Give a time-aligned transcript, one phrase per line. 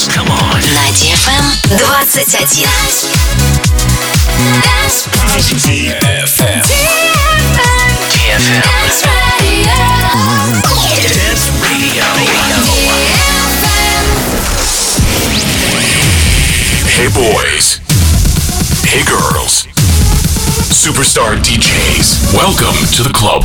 [0.00, 0.16] dance.
[0.16, 0.60] Come on.
[0.74, 1.44] На DFM
[1.76, 2.06] 21.
[5.56, 6.62] DFM.
[8.08, 8.62] DFM.
[11.08, 12.04] Dance Radio.
[16.86, 17.80] Hey boys.
[18.84, 19.66] Hey girls.
[20.70, 22.34] Superstar DJs.
[22.34, 23.44] Welcome to the club.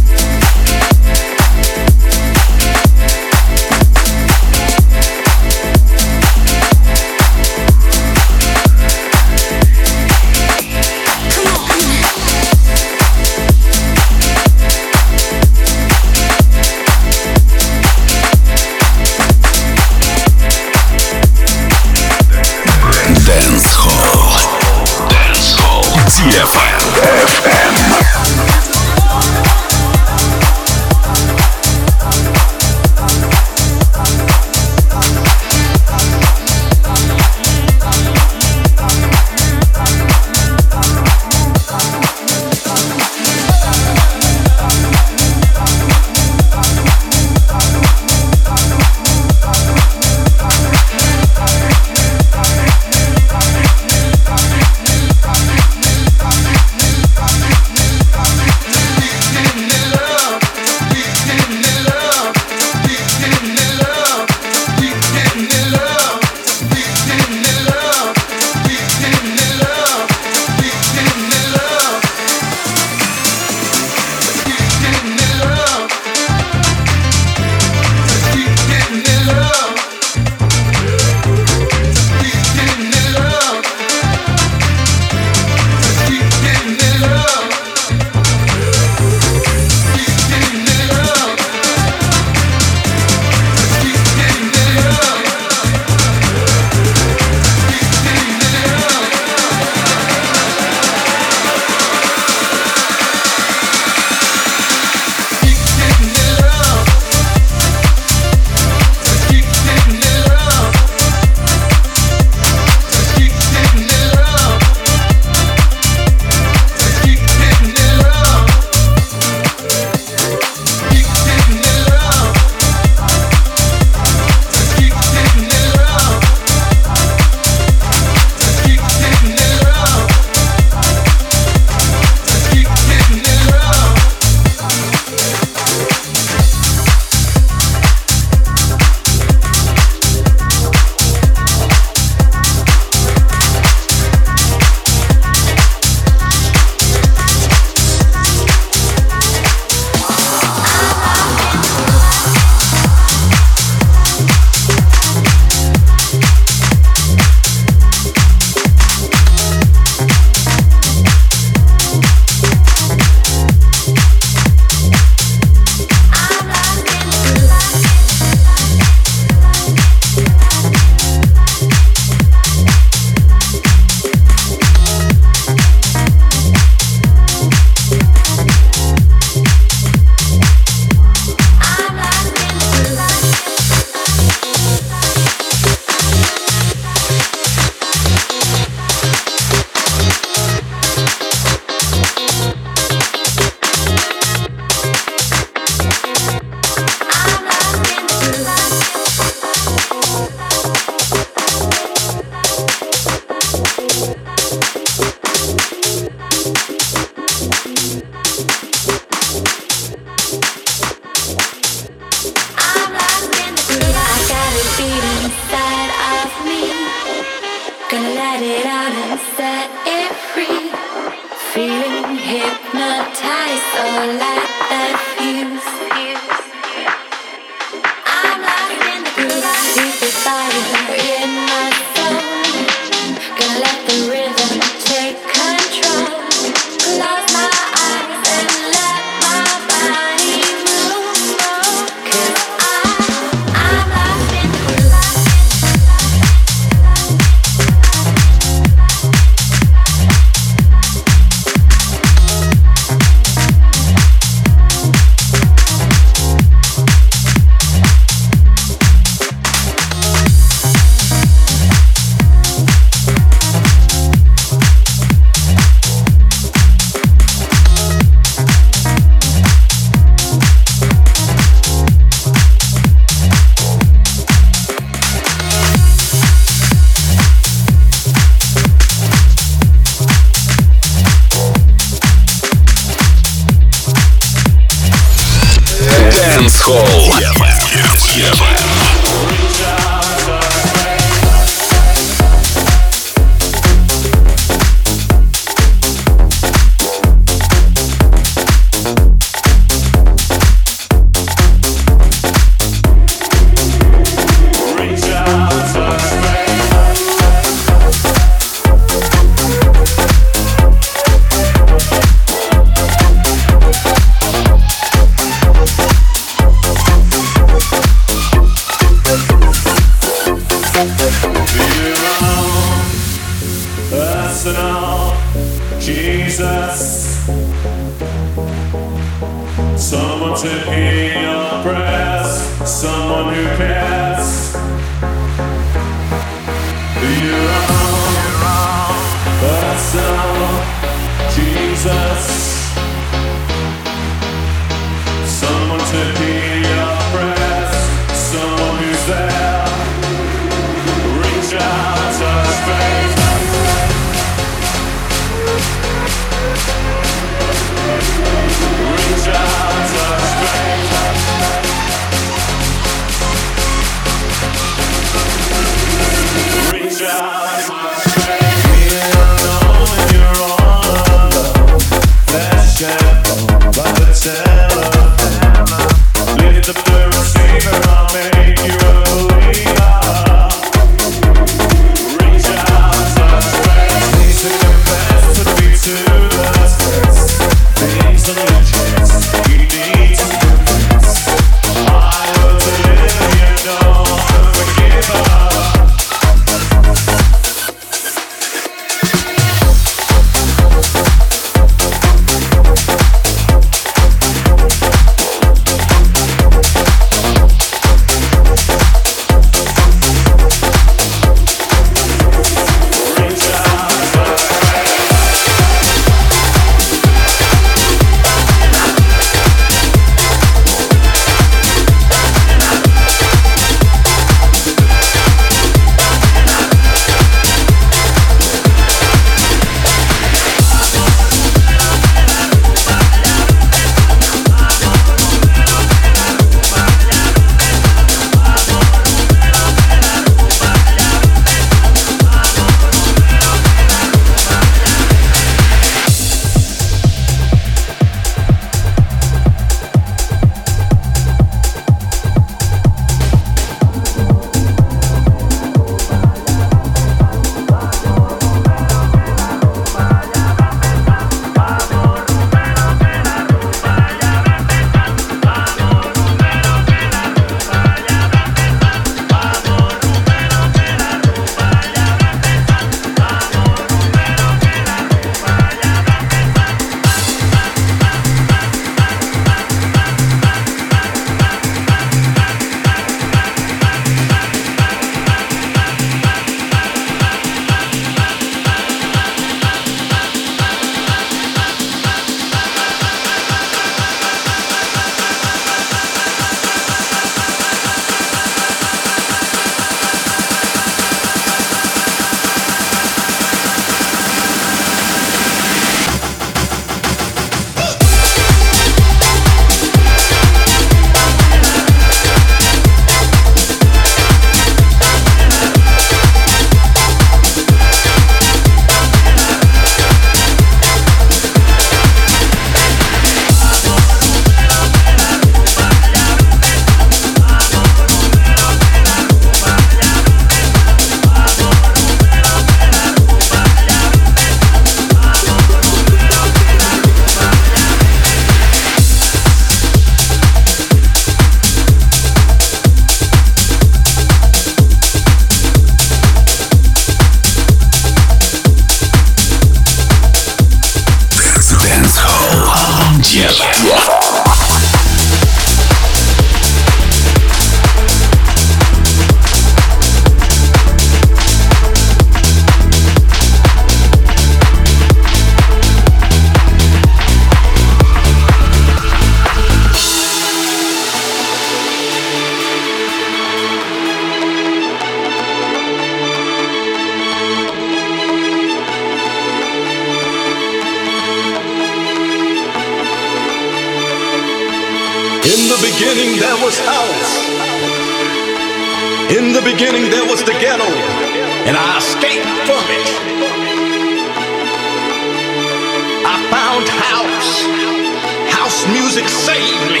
[598.80, 600.00] House music saved me.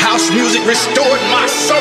[0.00, 1.76] House music restored my soul.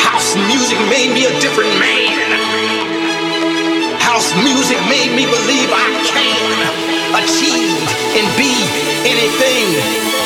[0.00, 2.16] House music made me a different man.
[4.00, 7.84] House music made me believe I can achieve
[8.16, 8.64] and be
[9.04, 10.25] anything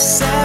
[0.00, 0.39] no,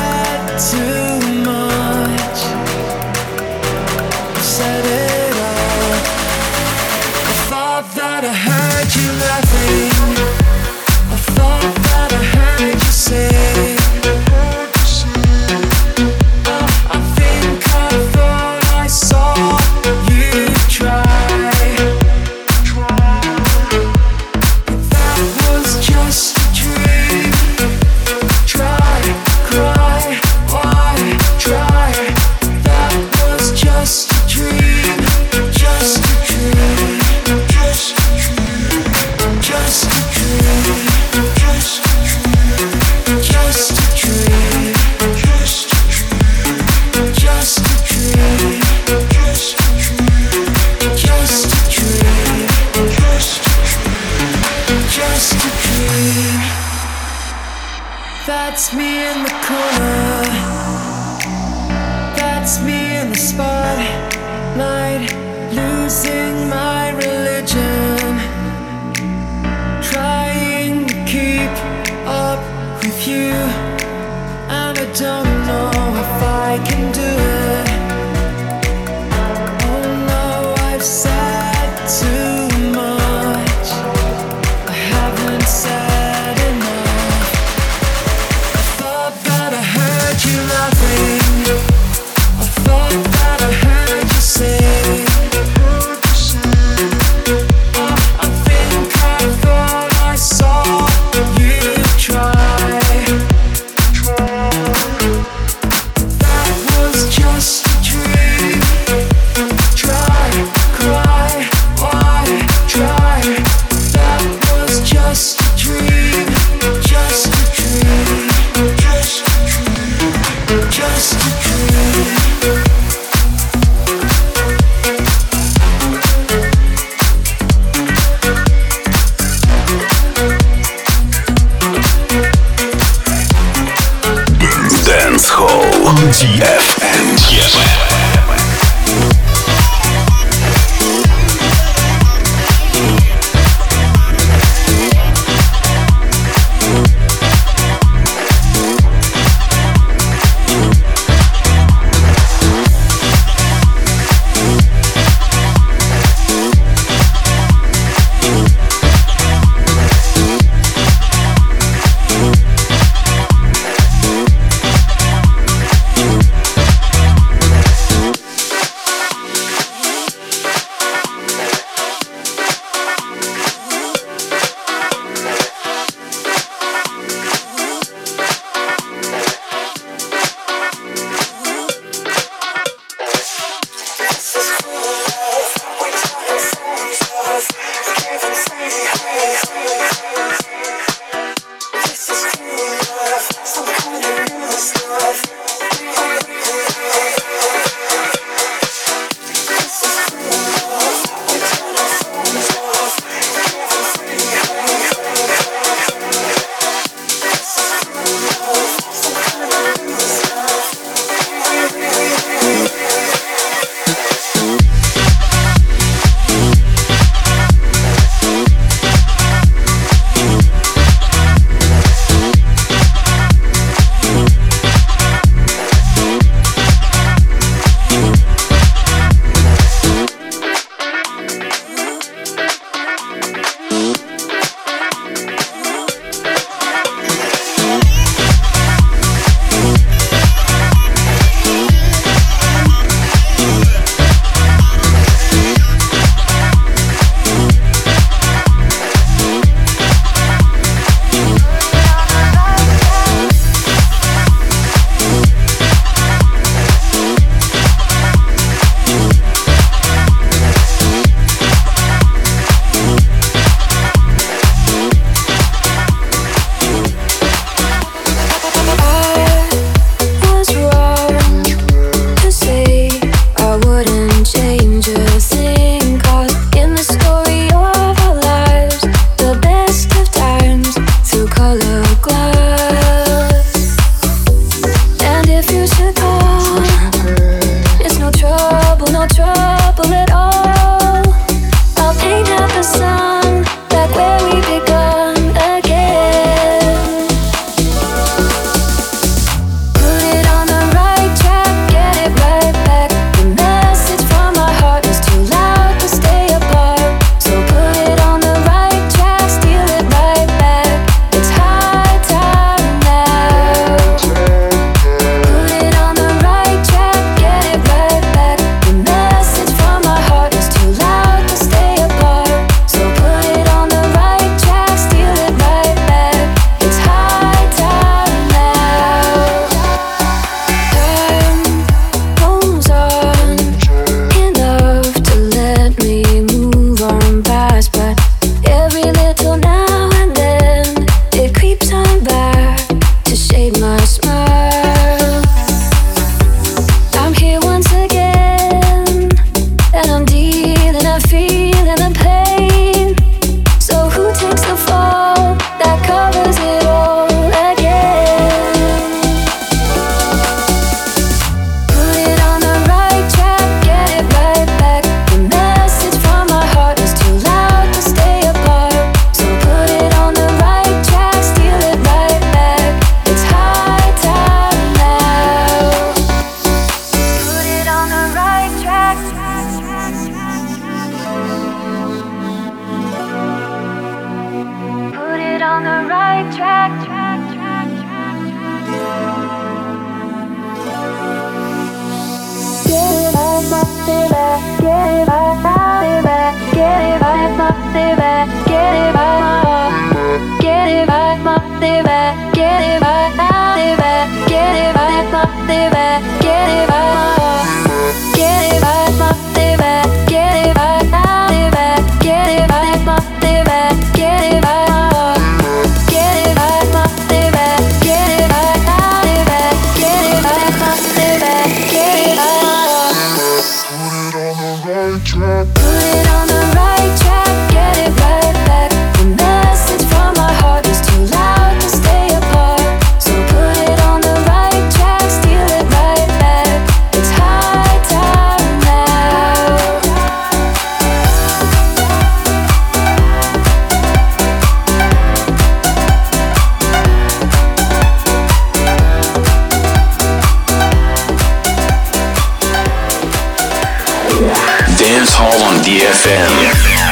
[455.06, 456.84] Dance Hall on DFM.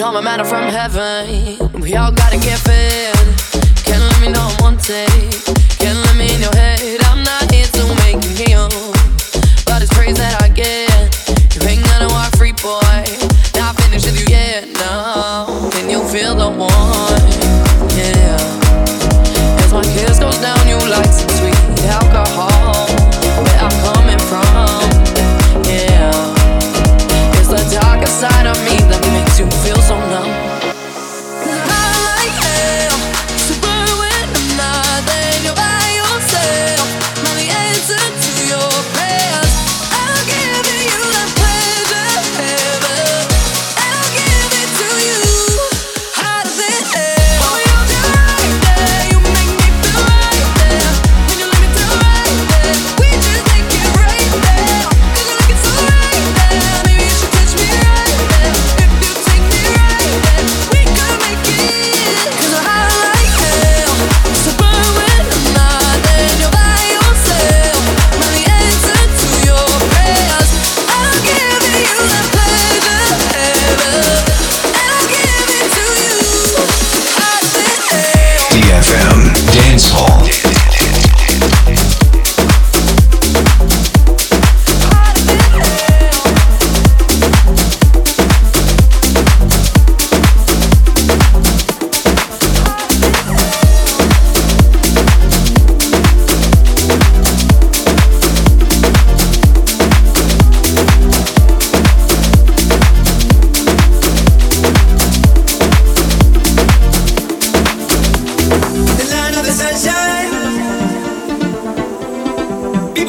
[0.00, 1.78] You're my matter from heaven.
[1.78, 3.14] We all gotta get fed.
[3.84, 5.10] Can't let me know I'm wanted.
[5.78, 7.02] Can't let me in your head.
[7.04, 7.39] I'm not.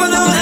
[0.02, 0.41] people know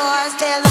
[0.00, 0.67] Hall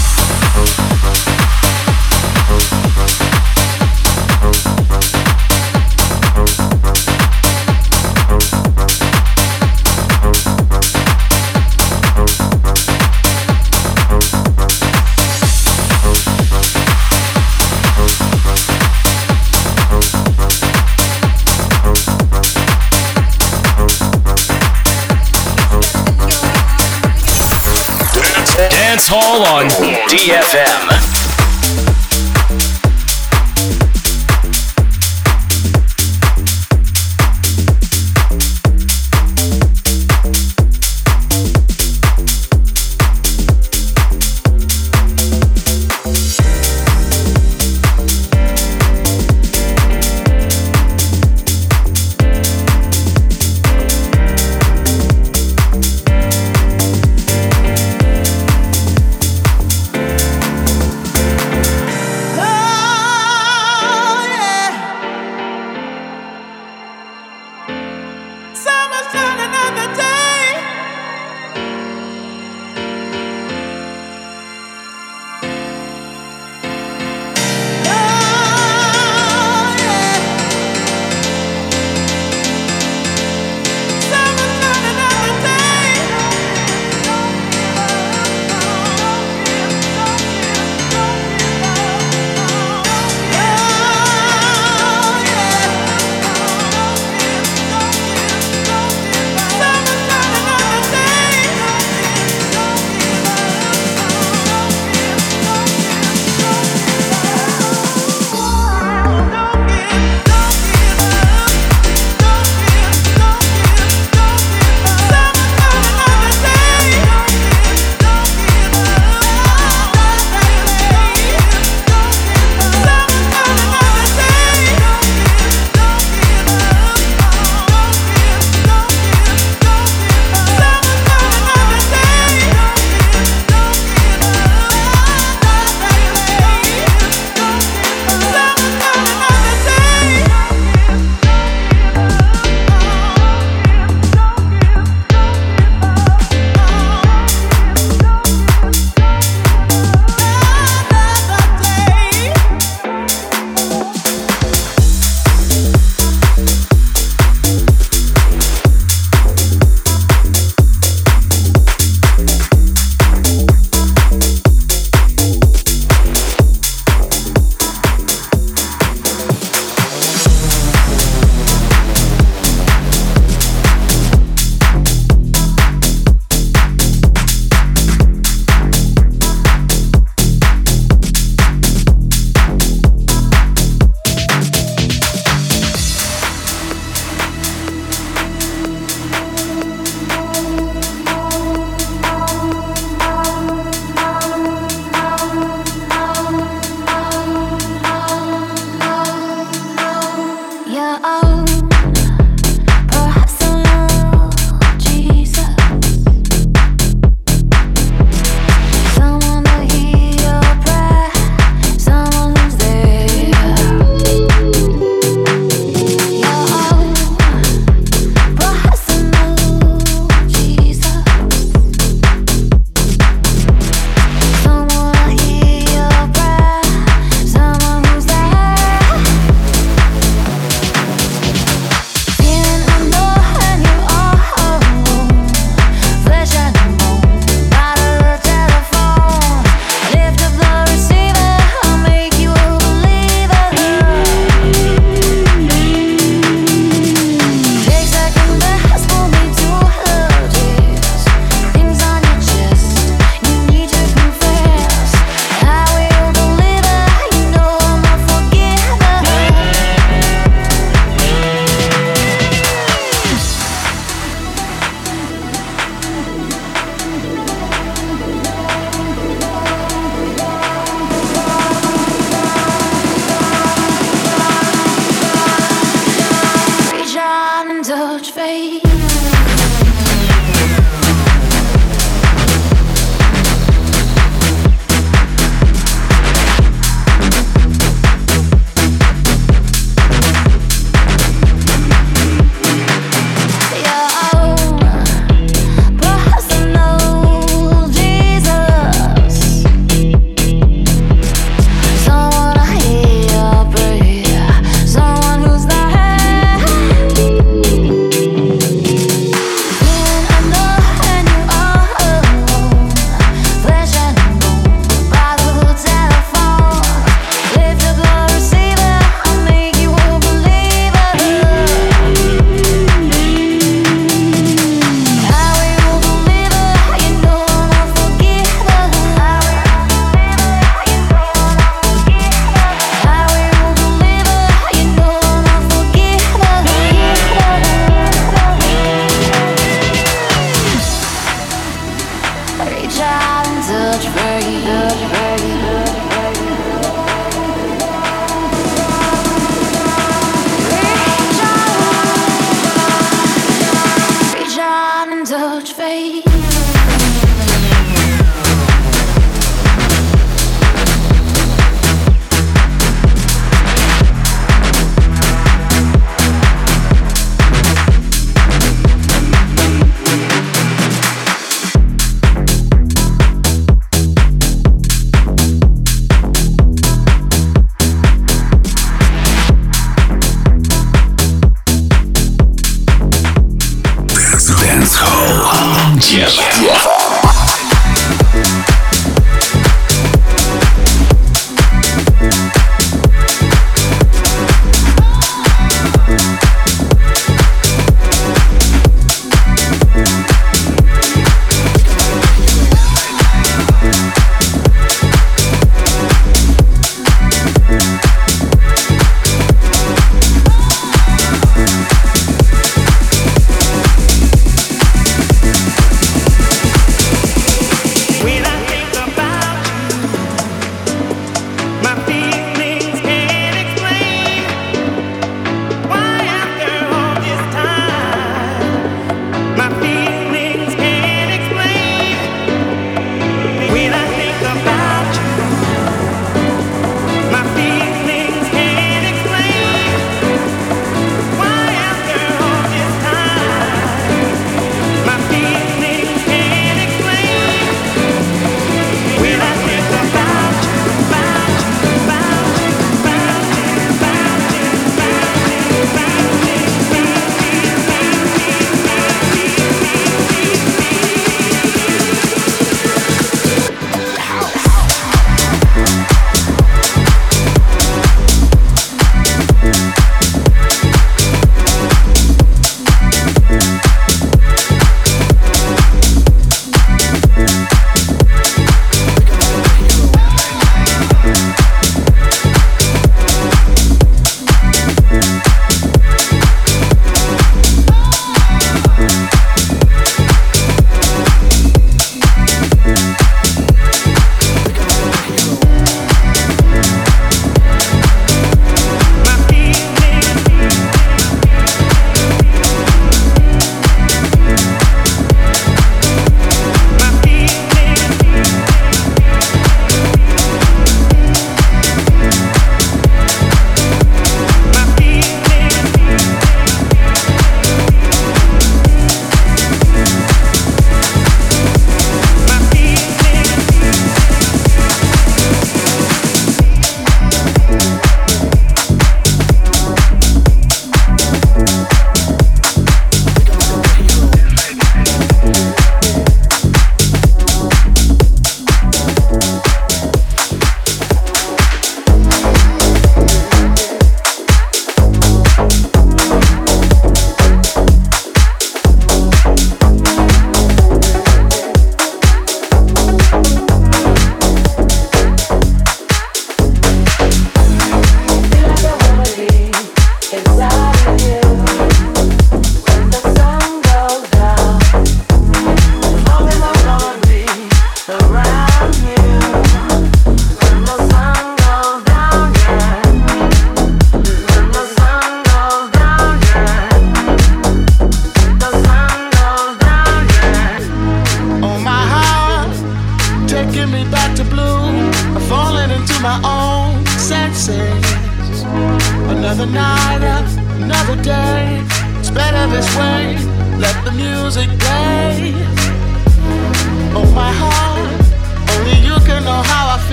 [29.48, 29.70] on
[30.10, 31.07] DFM.